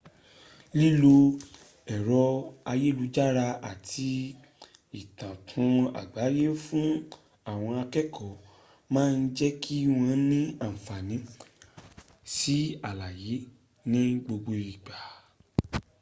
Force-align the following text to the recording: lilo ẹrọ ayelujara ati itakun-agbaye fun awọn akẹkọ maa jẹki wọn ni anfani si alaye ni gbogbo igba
lilo 0.79 1.17
ẹrọ 1.95 2.23
ayelujara 2.71 3.47
ati 3.71 4.11
itakun-agbaye 5.01 6.47
fun 6.65 6.89
awọn 7.51 7.75
akẹkọ 7.83 8.27
maa 8.93 9.11
jẹki 9.37 9.75
wọn 9.95 10.11
ni 10.29 10.41
anfani 10.67 11.15
si 12.35 12.57
alaye 12.89 13.35
ni 13.89 14.01
gbogbo 14.23 14.51
igba 14.73 14.97